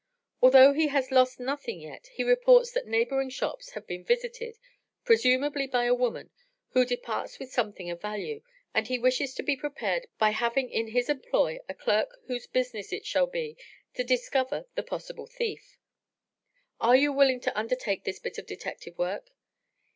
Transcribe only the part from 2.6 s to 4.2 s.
that neighboring shops have been